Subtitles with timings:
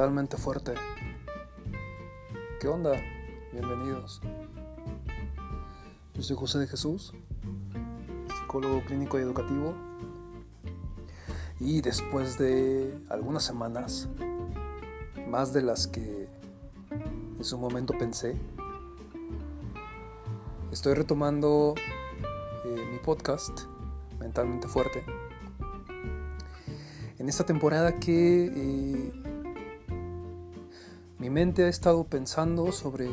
[0.00, 0.72] mentalmente fuerte.
[2.58, 2.92] ¿Qué onda?
[3.52, 4.22] Bienvenidos.
[6.14, 7.12] Yo soy José de Jesús,
[8.40, 9.74] psicólogo clínico y educativo.
[11.58, 14.08] Y después de algunas semanas,
[15.28, 16.30] más de las que
[17.36, 18.40] en su momento pensé,
[20.72, 21.74] estoy retomando
[22.64, 23.64] eh, mi podcast,
[24.18, 25.04] Mentalmente Fuerte
[27.20, 28.99] en esta temporada que eh,
[31.20, 33.10] mi mente ha estado pensando sobre,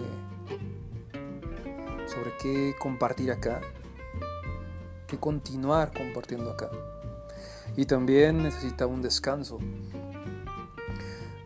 [2.05, 3.59] sobre qué compartir acá,
[5.07, 6.69] qué continuar compartiendo acá.
[7.75, 9.59] Y también necesita un descanso.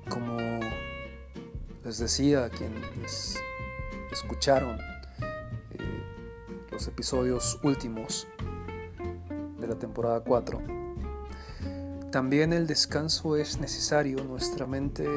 [0.08, 0.38] Como
[1.84, 3.42] les decía a quienes
[4.12, 4.78] escucharon
[5.72, 6.04] eh,
[6.70, 8.28] los episodios últimos
[9.60, 10.62] de la temporada 4
[12.12, 15.08] también el descanso es necesario, nuestra mente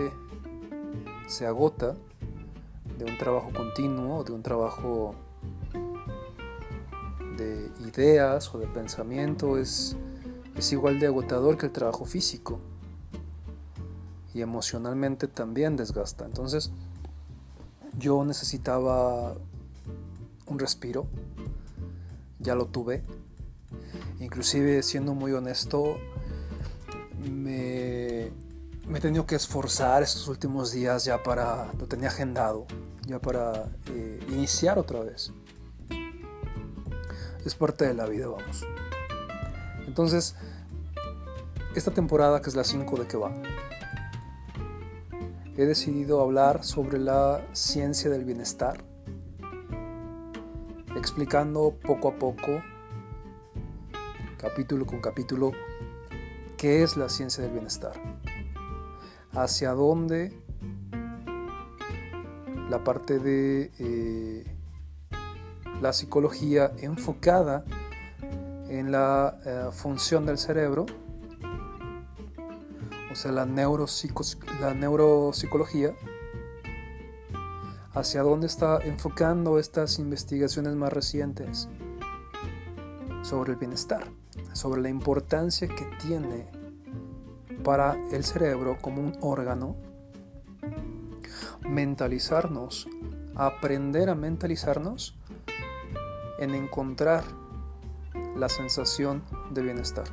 [1.26, 1.94] se agota
[2.98, 5.14] de un trabajo continuo, de un trabajo
[7.36, 9.96] de ideas o de pensamiento, es,
[10.56, 12.60] es igual de agotador que el trabajo físico
[14.32, 16.24] y emocionalmente también desgasta.
[16.24, 16.70] Entonces
[17.98, 19.34] yo necesitaba
[20.46, 21.06] un respiro,
[22.38, 23.02] ya lo tuve,
[24.20, 25.96] inclusive siendo muy honesto,
[27.30, 28.30] me,
[28.92, 32.66] he tenido que esforzar estos últimos días ya para, lo tenía agendado,
[33.06, 35.32] ya para eh, iniciar otra vez.
[37.44, 38.66] Es parte de la vida, vamos.
[39.86, 40.36] Entonces,
[41.74, 43.32] esta temporada, que es la 5 de que va,
[45.56, 48.82] he decidido hablar sobre la ciencia del bienestar,
[50.96, 52.62] explicando poco a poco,
[54.38, 55.52] capítulo con capítulo,
[56.64, 57.92] ¿Qué es la ciencia del bienestar?
[59.34, 60.32] ¿Hacia dónde
[62.70, 64.44] la parte de eh,
[65.80, 67.64] la psicología enfocada
[68.68, 70.86] en la eh, función del cerebro,
[73.12, 75.94] o sea, la, la neuropsicología,
[77.92, 81.68] hacia dónde está enfocando estas investigaciones más recientes
[83.22, 84.04] sobre el bienestar?
[84.52, 86.46] sobre la importancia que tiene
[87.64, 89.74] para el cerebro como un órgano
[91.68, 92.86] mentalizarnos,
[93.34, 95.16] aprender a mentalizarnos
[96.38, 97.24] en encontrar
[98.36, 100.04] la sensación de bienestar.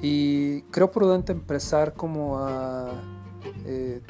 [0.00, 2.92] Y creo prudente empezar como a
[3.64, 4.00] eh,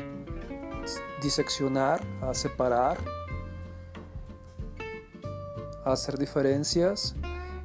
[1.22, 2.98] diseccionar, a separar
[5.84, 7.14] hacer diferencias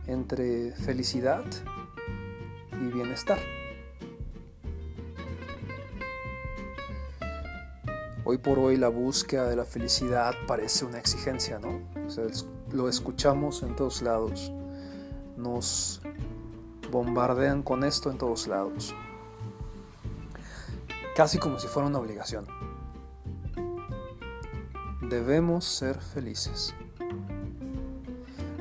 [0.08, 1.44] entre felicidad
[2.82, 3.40] y bienestar.
[8.26, 11.82] Hoy por hoy la búsqueda de la felicidad parece una exigencia, ¿no?
[12.72, 14.52] lo escuchamos en todos lados.
[15.36, 16.02] Nos
[16.92, 18.94] bombardean con esto en todos lados.
[21.16, 22.46] Casi como si fuera una obligación.
[25.10, 26.76] Debemos ser felices.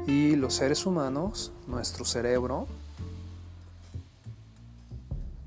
[0.06, 2.66] Y los seres humanos, nuestro cerebro,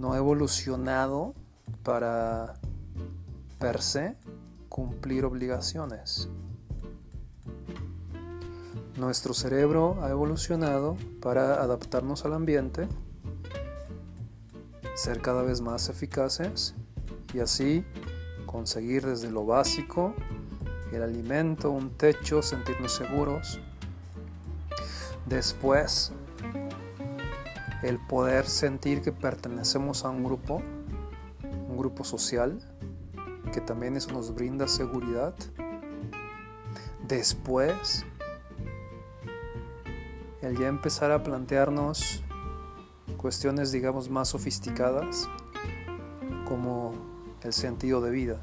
[0.02, 1.36] no ha evolucionado
[1.84, 2.56] para
[3.60, 4.18] per se
[4.68, 6.28] cumplir obligaciones.
[8.98, 12.88] Nuestro cerebro ha evolucionado para adaptarnos al ambiente,
[14.96, 16.74] ser cada vez más eficaces
[17.34, 17.86] y así
[18.48, 20.16] conseguir desde lo básico,
[20.92, 23.60] el alimento, un techo, sentirnos seguros,
[25.32, 26.12] Después,
[27.84, 30.62] el poder sentir que pertenecemos a un grupo,
[31.68, 32.60] un grupo social,
[33.52, 35.34] que también eso nos brinda seguridad.
[37.08, 38.06] Después,
[40.42, 42.24] el ya empezar a plantearnos
[43.18, 45.28] cuestiones, digamos, más sofisticadas,
[46.48, 46.94] como
[47.44, 48.42] el sentido de vida.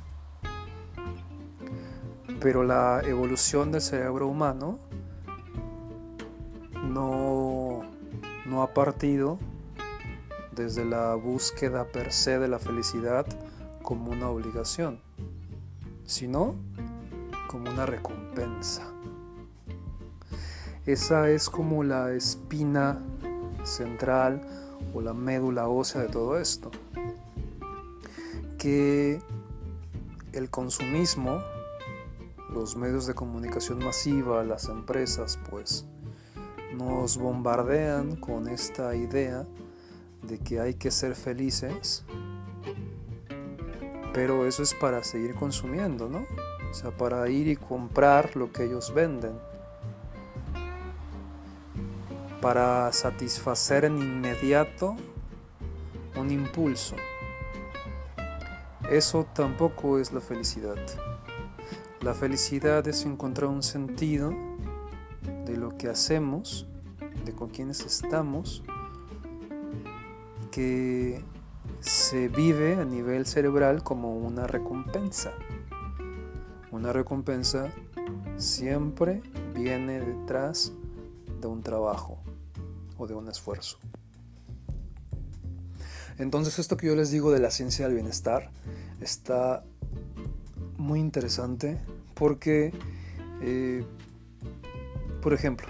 [2.41, 4.79] Pero la evolución del cerebro humano
[8.63, 9.39] ha partido
[10.53, 13.27] desde la búsqueda per se de la felicidad
[13.83, 15.01] como una obligación,
[16.05, 16.55] sino
[17.49, 18.83] como una recompensa.
[20.85, 22.99] Esa es como la espina
[23.63, 24.41] central
[24.95, 26.71] o la médula ósea de todo esto.
[28.59, 29.21] Que
[30.33, 31.41] el consumismo,
[32.53, 35.87] los medios de comunicación masiva, las empresas, pues,
[36.79, 39.45] nos bombardean con esta idea
[40.23, 42.05] de que hay que ser felices,
[44.15, 46.25] pero eso es para seguir consumiendo, ¿no?
[46.71, 49.39] O sea, para ir y comprar lo que ellos venden,
[52.41, 54.95] para satisfacer en inmediato
[56.17, 56.95] un impulso.
[58.89, 60.79] Eso tampoco es la felicidad.
[62.03, 64.33] La felicidad es encontrar un sentido
[65.49, 66.67] de lo que hacemos,
[67.25, 68.62] de con quienes estamos,
[70.50, 71.25] que
[71.81, 75.33] se vive a nivel cerebral como una recompensa.
[76.71, 77.73] Una recompensa
[78.37, 79.23] siempre
[79.55, 80.73] viene detrás
[81.41, 82.19] de un trabajo
[82.99, 83.79] o de un esfuerzo.
[86.19, 88.50] Entonces esto que yo les digo de la ciencia del bienestar
[89.00, 89.65] está
[90.77, 91.79] muy interesante
[92.15, 92.73] porque,
[93.41, 93.85] eh,
[95.20, 95.67] por ejemplo,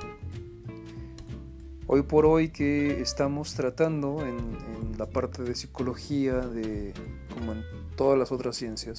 [1.87, 4.69] hoy por hoy que estamos tratando en,
[4.99, 6.93] la parte de psicología, de,
[7.33, 7.63] como en
[7.95, 8.99] todas las otras ciencias,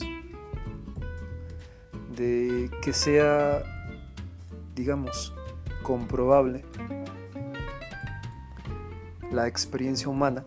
[2.16, 3.64] de que sea,
[4.76, 5.34] digamos,
[5.84, 6.64] comprobable
[9.30, 10.46] la experiencia humana,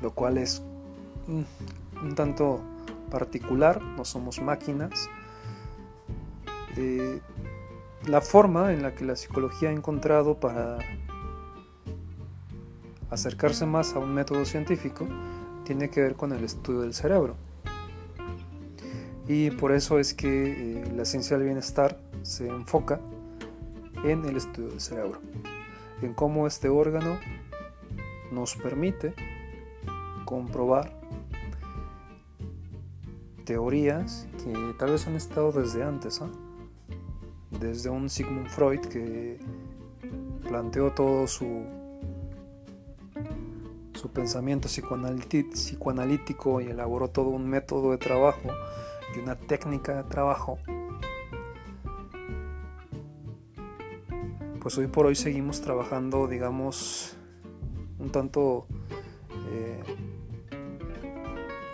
[0.00, 0.60] lo cual es
[1.28, 2.60] un tanto
[3.12, 5.08] particular, no somos máquinas.
[6.76, 7.20] Eh,
[8.06, 10.78] la forma en la que la psicología ha encontrado para
[13.10, 15.06] acercarse más a un método científico
[15.64, 17.36] tiene que ver con el estudio del cerebro.
[19.28, 23.00] Y por eso es que eh, la ciencia del bienestar se enfoca
[24.04, 25.20] en el estudio del cerebro,
[26.02, 27.18] en cómo este órgano
[28.32, 29.14] nos permite
[30.24, 30.92] comprobar
[33.44, 36.30] teorías que tal vez han estado desde antes, ¿ah?
[37.62, 39.38] Desde un Sigmund Freud que
[40.42, 41.64] planteó todo su,
[43.94, 48.50] su pensamiento psicoanalítico y elaboró todo un método de trabajo
[49.14, 50.58] y una técnica de trabajo.
[54.60, 57.16] Pues hoy por hoy seguimos trabajando, digamos,
[57.98, 58.66] un tanto
[59.50, 59.82] eh,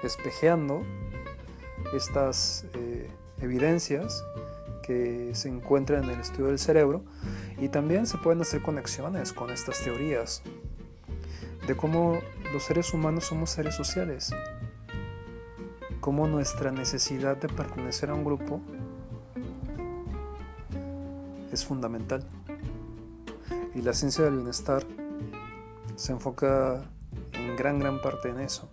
[0.03, 0.83] espejeando
[1.95, 4.23] estas eh, evidencias
[4.89, 7.05] que se encuentran en el estudio del cerebro
[7.59, 10.43] y también se pueden hacer conexiones con estas teorías
[11.67, 12.19] de cómo
[12.55, 14.35] los seres humanos somos seres sociales,
[16.01, 18.63] cómo nuestra necesidad de pertenecer a un grupo
[21.53, 22.27] es fundamental.
[23.75, 24.85] Y la ciencia del bienestar
[25.97, 26.83] se enfoca
[27.35, 28.71] en gran, gran parte en eso.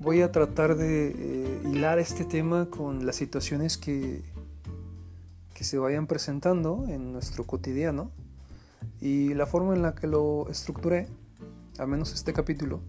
[0.00, 4.22] voy a tratar de eh, hilar este tema con las situaciones que,
[5.54, 8.10] que se vayan presentando en nuestro cotidiano
[9.00, 11.08] y la forma en la que lo estructuré,
[11.78, 12.80] al menos este capítulo,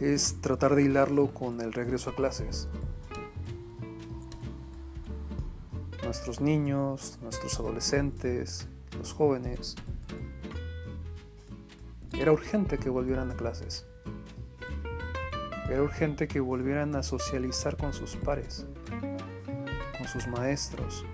[0.00, 2.68] es tratar de hilarlo con el regreso a clases.
[6.02, 8.68] Nuestros niños, nuestros adolescentes,
[8.98, 9.76] los jóvenes.
[12.12, 13.86] Era urgente que volvieran a clases.
[15.68, 18.66] Era urgente que volvieran a socializar con sus pares,
[19.96, 21.06] con sus maestros,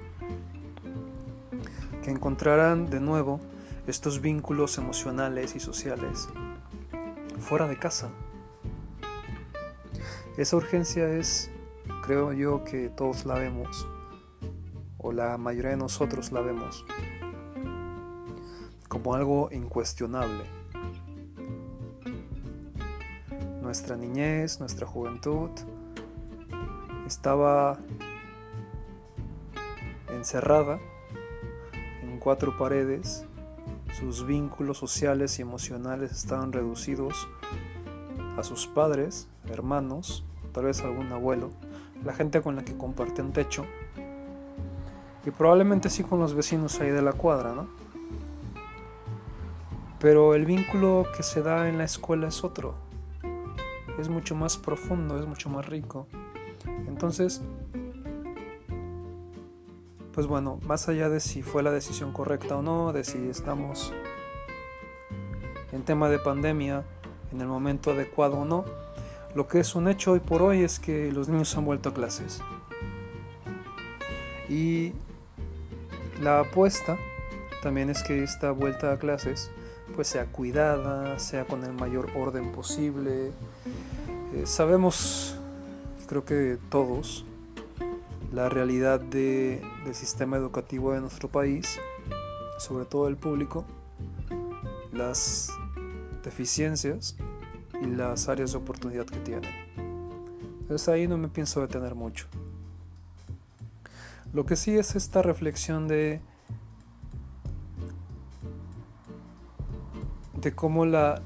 [2.02, 3.40] que encontraran de nuevo
[3.86, 6.28] estos vínculos emocionales y sociales
[7.38, 8.10] fuera de casa.
[10.36, 11.50] Esa urgencia es,
[12.02, 13.86] creo yo, que todos la vemos,
[14.98, 16.84] o la mayoría de nosotros la vemos,
[18.88, 20.59] como algo incuestionable
[23.70, 25.48] nuestra niñez, nuestra juventud,
[27.06, 27.78] estaba
[30.08, 30.80] encerrada
[32.02, 33.24] en cuatro paredes,
[33.96, 37.28] sus vínculos sociales y emocionales estaban reducidos
[38.36, 41.50] a sus padres, hermanos, tal vez algún abuelo,
[42.04, 43.64] la gente con la que compartían techo
[45.24, 47.68] y probablemente sí con los vecinos ahí de la cuadra, ¿no?
[50.00, 52.89] Pero el vínculo que se da en la escuela es otro
[53.98, 56.06] es mucho más profundo, es mucho más rico.
[56.86, 57.42] Entonces,
[60.12, 63.92] pues bueno, más allá de si fue la decisión correcta o no, de si estamos
[65.72, 66.84] en tema de pandemia
[67.32, 68.64] en el momento adecuado o no,
[69.34, 71.94] lo que es un hecho hoy por hoy es que los niños han vuelto a
[71.94, 72.42] clases.
[74.48, 74.92] Y
[76.20, 76.98] la apuesta
[77.62, 79.50] también es que esta vuelta a clases
[79.94, 83.32] pues sea cuidada, sea con el mayor orden posible.
[84.32, 85.34] Eh, sabemos,
[86.06, 87.24] creo que todos,
[88.32, 89.60] la realidad del
[89.92, 91.78] sistema educativo de nuestro país.
[92.58, 93.64] sobre todo el público,
[94.92, 95.50] las
[96.22, 97.16] deficiencias
[97.80, 99.50] y las áreas de oportunidad que tienen.
[100.60, 102.26] Entonces ahí no me pienso detener mucho.
[104.34, 106.20] Lo que sí es esta reflexión de
[110.34, 111.22] de cómo la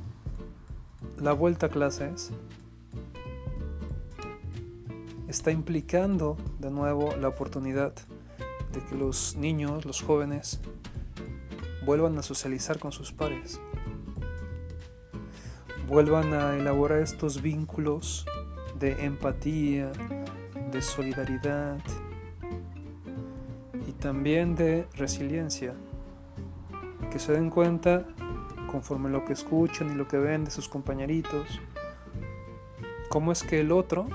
[1.20, 2.30] la vuelta a clases
[5.34, 7.92] está implicando de nuevo la oportunidad
[8.72, 10.60] de que los niños, los jóvenes,
[11.84, 13.60] vuelvan a socializar con sus pares,
[15.88, 18.24] vuelvan a elaborar estos vínculos
[18.78, 19.90] de empatía,
[20.70, 21.80] de solidaridad
[23.88, 25.74] y también de resiliencia,
[27.10, 28.06] que se den cuenta
[28.70, 31.60] conforme lo que escuchan y lo que ven de sus compañeritos,
[33.08, 34.06] cómo es que el otro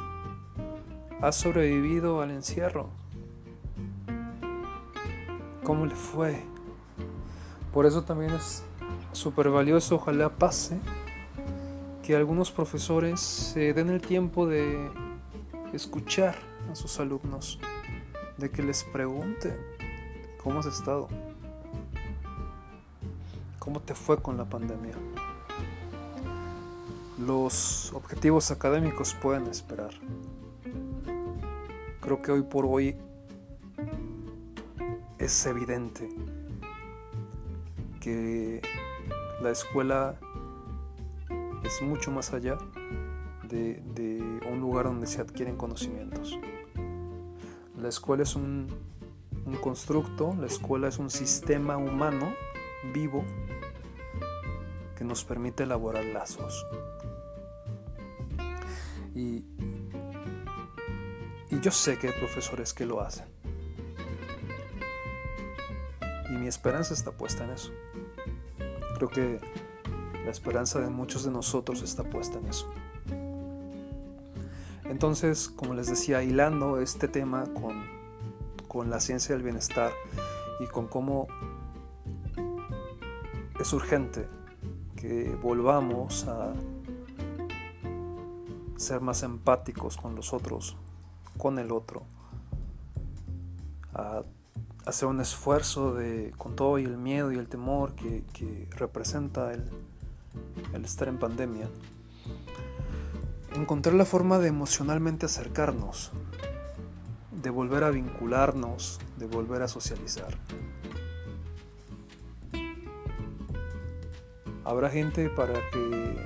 [1.21, 2.89] ha sobrevivido al encierro,
[5.63, 6.41] cómo le fue.
[7.73, 8.63] Por eso también es
[9.11, 10.79] súper valioso, ojalá pase,
[12.03, 14.89] que algunos profesores se den el tiempo de
[15.73, 16.35] escuchar
[16.71, 17.59] a sus alumnos,
[18.37, 19.55] de que les pregunten
[20.41, 21.09] cómo has estado,
[23.59, 24.95] cómo te fue con la pandemia.
[27.19, 29.91] Los objetivos académicos pueden esperar.
[32.09, 32.97] Creo que hoy por hoy
[35.19, 36.09] es evidente
[38.01, 38.63] que
[39.43, 40.15] la escuela
[41.63, 42.57] es mucho más allá
[43.47, 46.35] de, un lugar donde se adquieren conocimientos.
[47.79, 48.65] La escuela es un,
[49.45, 52.33] un constructo, la escuela es un sistema humano
[52.91, 53.23] vivo
[54.95, 56.65] que nos permite elaborar lazos.
[61.61, 63.25] Yo sé que hay profesores que lo hacen.
[66.29, 67.71] Y mi esperanza está puesta en eso.
[68.95, 69.39] Creo que
[70.23, 72.71] la esperanza de muchos de nosotros está puesta en eso.
[74.85, 77.85] Entonces, como les decía, hilando este tema con,
[78.67, 79.91] con la ciencia del bienestar
[80.59, 81.27] y con cómo
[83.59, 84.27] es urgente
[84.95, 86.53] que volvamos a
[88.77, 90.75] ser más empáticos con los otros,
[91.39, 92.03] con el otro,
[93.93, 94.23] a
[94.85, 99.63] hacer un esfuerzo de, con todo y el miedo y el temor que, representa el,
[100.83, 101.69] estar en pandemia,
[103.55, 106.11] encontrar la forma de emocionalmente acercarnos,
[107.31, 110.37] de volver a vincularnos, de volver a socializar.
[114.65, 116.17] Habrá gente para que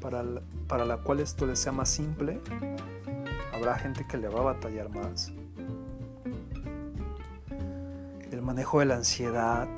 [0.00, 0.24] para,
[0.66, 2.40] para la cual esto le sea más simple,
[3.58, 5.32] habrá gente que le va a batallar más
[8.48, 9.68] manejo de la ansiedad,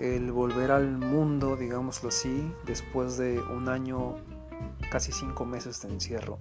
[0.00, 4.16] el volver al mundo, digámoslo así, después de un año,
[4.90, 6.40] casi cinco meses de encierro,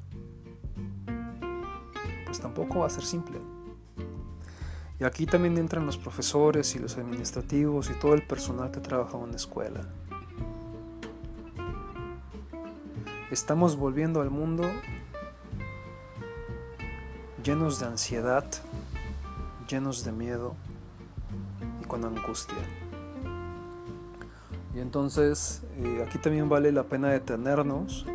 [2.25, 3.37] pues tampoco va a ser simple.
[4.99, 9.15] Y aquí también entran los profesores y los administrativos y todo el personal que trabaja
[9.19, 9.81] en la escuela.
[13.31, 14.69] Estamos volviendo al mundo
[17.41, 18.43] llenos de ansiedad,
[19.69, 20.53] llenos de miedo
[21.81, 22.57] y con angustia.
[24.75, 28.05] Y entonces eh, aquí también vale la pena detenernos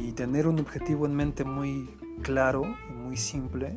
[0.00, 3.76] y tener un objetivo en mente muy claro y muy simple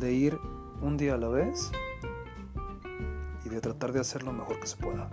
[0.00, 0.38] de ir
[0.80, 1.70] un día a la vez
[3.44, 5.10] y de tratar de hacer lo mejor que se pueda.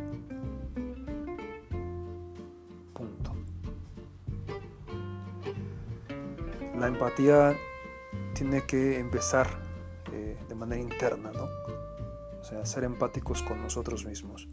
[6.87, 7.57] La empatía
[8.33, 9.59] tiene que empezar
[10.13, 11.43] eh, de manera interna, ¿no?
[12.39, 14.47] O sea, ser empáticos con nosotros mismos.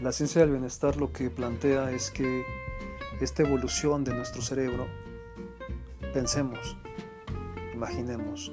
[0.00, 2.44] La ciencia del bienestar lo que plantea es que
[3.20, 4.86] esta evolución de nuestro cerebro,
[6.12, 6.76] pensemos,
[7.72, 8.52] imaginemos,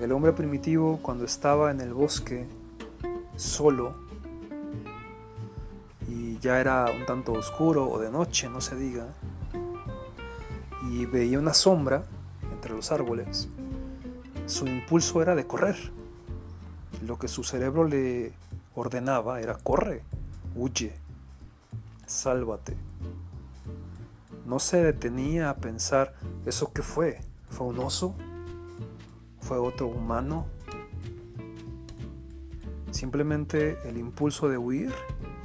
[0.00, 2.46] el hombre primitivo cuando estaba en el bosque
[3.36, 3.94] solo,
[6.40, 9.06] ya era un tanto oscuro o de noche, no se diga,
[10.90, 12.04] y veía una sombra
[12.52, 13.48] entre los árboles,
[14.46, 15.76] su impulso era de correr.
[17.06, 18.32] Lo que su cerebro le
[18.74, 20.02] ordenaba era corre,
[20.56, 20.94] huye,
[22.06, 22.76] sálvate.
[24.46, 26.14] No se detenía a pensar,
[26.46, 27.20] ¿eso qué fue?
[27.50, 28.14] ¿Fue un oso?
[29.40, 30.46] ¿Fue otro humano?
[32.90, 34.92] Simplemente el impulso de huir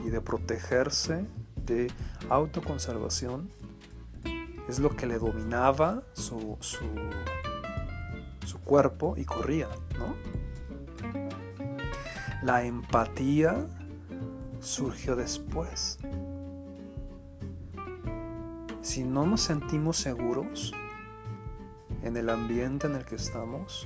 [0.04, 1.26] y de protegerse,
[1.66, 1.92] de
[2.30, 3.50] autoconservación,
[4.68, 6.80] es lo que le dominaba su, su,
[8.64, 9.68] cuerpo y corría,
[10.00, 10.16] ¿no?
[12.44, 13.68] La empatía
[14.62, 16.00] surgió después.
[18.82, 20.74] Si no nos sentimos seguros
[22.02, 23.86] en el ambiente en el que estamos,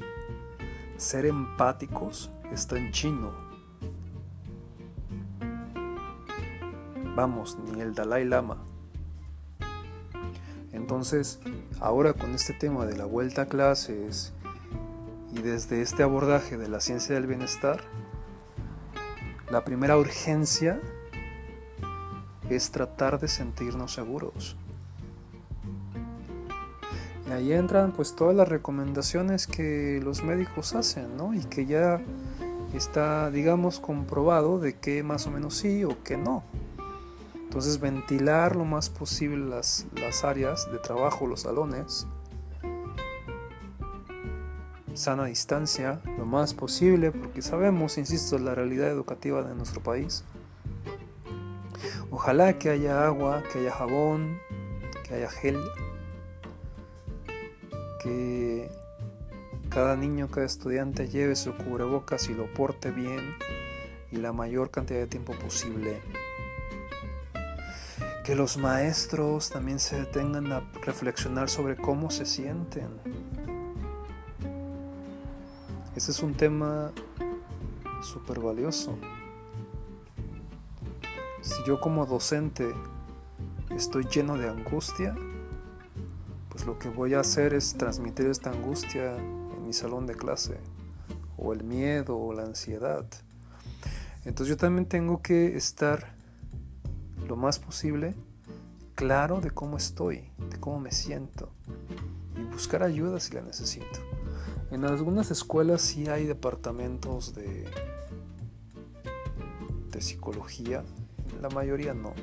[0.98, 3.47] ser empáticos está en chino.
[7.18, 8.58] Vamos, ni el Dalai Lama.
[10.72, 11.40] Entonces,
[11.80, 14.34] ahora con este tema de la vuelta a clases
[15.34, 17.82] y desde este abordaje de la ciencia del bienestar,
[19.50, 20.80] la primera urgencia
[22.52, 24.56] es tratar de sentirnos seguros.
[27.28, 31.34] Y ahí entran pues todas las recomendaciones que los médicos hacen, ¿no?
[31.34, 32.00] Y que ya
[32.76, 36.44] está, digamos, comprobado de que más o menos sí o que no.
[37.48, 42.06] Entonces ventilar lo más posible las, las áreas de trabajo, los salones,
[44.98, 50.26] sana distancia lo más posible, porque sabemos, insisto, la realidad educativa de nuestro país.
[52.12, 54.40] Ojalá que haya agua, que haya jabón,
[55.08, 55.58] que haya gel,
[58.04, 58.70] que
[59.70, 63.36] cada niño, cada estudiante lleve su cubrebocas y lo porte bien
[64.12, 66.02] y la mayor cantidad de tiempo posible.
[68.28, 73.00] Que los maestros también se detengan a reflexionar sobre cómo se sienten
[75.98, 76.92] ese es un tema
[78.04, 78.96] súper valioso.
[81.42, 82.72] Si yo como docente
[83.76, 85.16] estoy lleno de angustia,
[86.50, 90.60] pues lo que voy a hacer es transmitir esta angustia en mi salón de clase,
[91.36, 93.08] o el miedo, o la ansiedad.
[94.24, 96.17] Entonces yo también tengo que estar
[97.28, 98.16] lo más posible
[98.96, 101.52] claro de cómo estoy, de cómo me siento,
[102.36, 104.00] y buscar ayuda si la necesito.
[104.72, 107.66] En algunas escuelas sí hay departamentos de,
[109.92, 110.84] de psicología,
[111.42, 112.14] la mayoría no.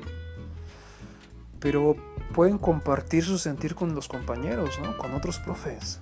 [1.59, 1.95] Pero
[2.33, 4.97] pueden compartir su sentir con los compañeros, ¿no?
[4.97, 6.01] con otros profes.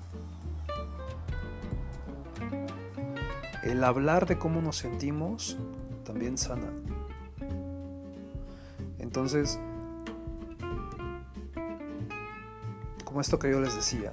[3.61, 5.57] El hablar de cómo nos sentimos
[6.03, 6.69] también sana.
[9.13, 9.59] Entonces,
[13.05, 14.11] como esto que yo les decía,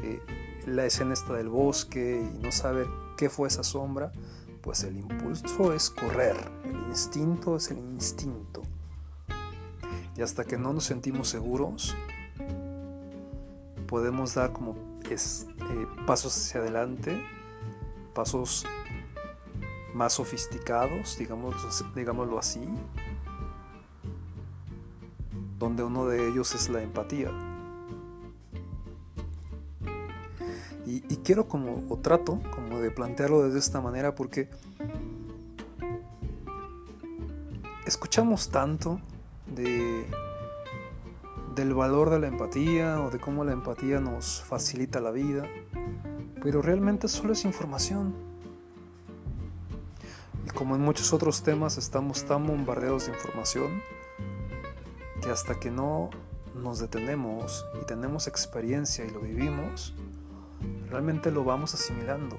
[0.00, 0.22] eh,
[0.64, 4.12] la escena está del bosque y no saber qué fue esa sombra,
[4.60, 8.62] pues el impulso es correr, el instinto es el instinto.
[10.16, 11.96] Y hasta que no nos sentimos seguros,
[13.88, 14.76] podemos dar como
[15.10, 15.16] eh,
[16.06, 17.20] pasos hacia adelante,
[18.14, 18.64] pasos
[19.94, 22.60] más sofisticados, digámoslo así,
[25.58, 27.30] donde uno de ellos es la empatía.
[30.86, 34.48] Y, quiero como, o trato como de plantearlo de esta manera porque
[37.84, 38.98] escuchamos tanto
[39.54, 40.06] de,
[41.54, 45.44] del valor de la empatía o de cómo la empatía nos facilita la vida,
[46.42, 48.14] pero realmente solo es información.
[50.46, 53.82] Y como en muchos otros temas estamos tan bombardeados de información
[55.28, 56.08] que hasta que no
[56.54, 59.92] nos detenemos y tenemos experiencia y lo vivimos,
[60.88, 62.38] realmente lo vamos asimilando.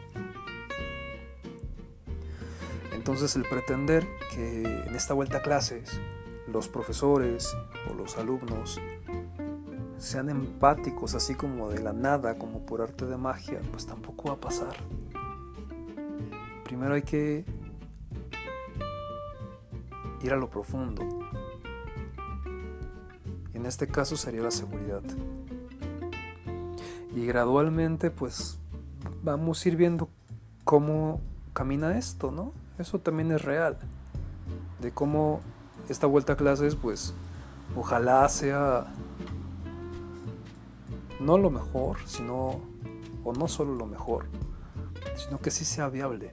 [2.91, 6.01] Entonces el pretender que en esta vuelta a clases
[6.47, 7.55] los profesores
[7.91, 8.81] o los alumnos
[9.99, 14.33] sean empáticos así como de la nada, como por arte de magia, pues tampoco va
[14.33, 14.75] a pasar.
[16.63, 17.45] Primero hay que
[20.23, 21.03] ir a lo profundo.
[23.59, 25.01] En este caso sería la seguridad
[27.13, 28.57] y gradualmente pues
[29.21, 30.07] vamos a ir viendo
[30.63, 31.19] cómo
[31.51, 32.53] camina esto, ¿no?
[32.77, 33.77] Eso también es real,
[34.79, 35.41] de cómo
[35.89, 37.13] esta vuelta a clases pues
[37.75, 38.93] ojalá sea
[41.19, 42.61] no lo mejor, sino,
[43.25, 44.23] o no solo lo mejor,
[45.17, 46.31] sino que sí sea viable.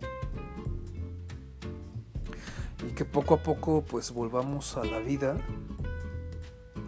[2.88, 5.38] Y que poco a poco pues volvamos a la vida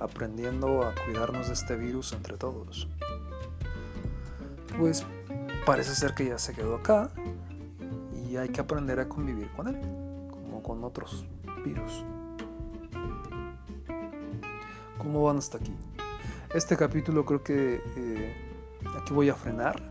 [0.01, 2.89] aprendiendo a cuidarnos de este virus entre todos
[4.79, 5.05] pues
[5.67, 7.11] parece ser que ya se quedó acá
[8.29, 9.77] y hay que aprender a convivir con él,
[10.31, 11.25] como con otros
[11.65, 12.05] virus.
[14.99, 15.75] ¿Cómo van hasta aquí?
[16.55, 18.37] Este capítulo creo que eh,
[19.01, 19.83] aquí voy a frenar.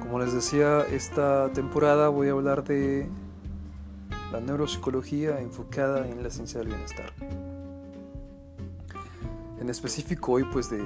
[0.00, 3.08] Como les decía, esta temporada voy a hablar de
[4.32, 7.12] la neuropsicología enfocada en la ciencia del bienestar.
[9.60, 10.82] En específico hoy pues de,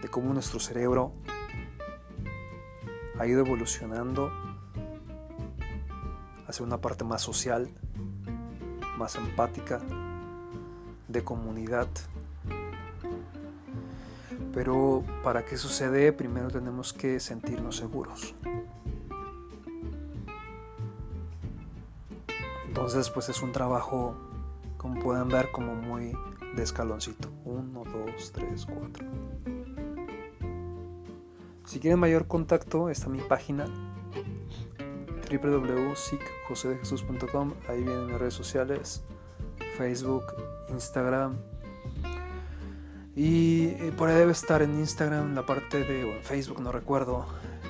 [0.00, 1.10] de cómo nuestro cerebro
[3.18, 4.30] ha ido evolucionando
[6.46, 7.68] hacia una parte más social,
[8.96, 9.80] más empática,
[11.08, 11.88] de comunidad.
[14.52, 18.36] Pero para que sucede, primero tenemos que sentirnos seguros.
[22.74, 24.16] Entonces, pues es un trabajo,
[24.78, 26.12] como pueden ver, como muy
[26.56, 27.30] de escaloncito.
[27.44, 29.06] Uno, dos, tres, cuatro.
[31.64, 33.66] Si quieren mayor contacto, está mi página
[35.30, 37.52] www.sicjosedejesus.com.
[37.68, 39.04] Ahí vienen mis redes sociales,
[39.78, 40.24] Facebook,
[40.68, 41.36] Instagram.
[43.14, 46.72] Y eh, por ahí debe estar en Instagram la parte de, o en Facebook, no
[46.72, 47.24] recuerdo.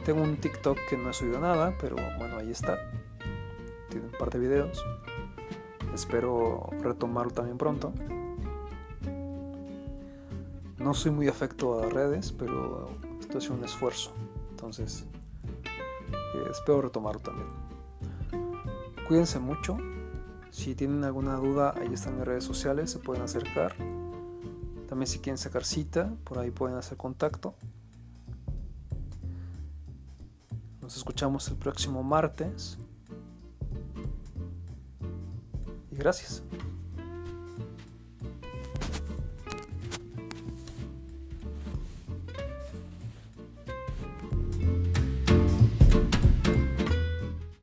[0.07, 2.79] Tengo un TikTok que no he subido nada, pero bueno, ahí está.
[3.91, 4.83] Tiene un par de videos.
[5.95, 7.93] Espero retomarlo también pronto.
[10.79, 14.13] No soy muy afecto a redes, pero esto es un esfuerzo.
[14.51, 15.05] Entonces,
[15.65, 17.49] eh, espero retomarlo también.
[19.07, 19.79] Cuídense mucho.
[20.51, 23.77] Si tienen alguna duda, ahí están mis redes sociales, se pueden acercar.
[24.89, 27.55] También si quieren sacar cita, por ahí pueden hacer contacto.
[30.83, 32.79] Nos escuchamos el próximo martes.
[35.97, 36.43] Gracias.